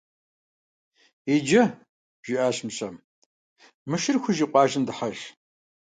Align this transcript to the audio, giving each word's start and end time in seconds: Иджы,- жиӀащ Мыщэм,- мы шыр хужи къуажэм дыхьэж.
Иджы,- 1.35 1.63
жиӀащ 2.25 2.57
Мыщэм,- 2.65 2.95
мы 3.89 3.95
шыр 4.01 4.17
хужи 4.23 4.45
къуажэм 4.51 4.83
дыхьэж. 4.87 5.17